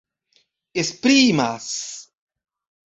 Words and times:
esprimas 0.83 1.69